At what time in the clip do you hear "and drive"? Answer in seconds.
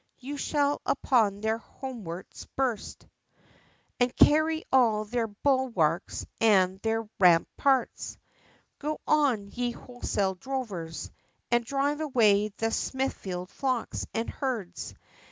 11.51-12.01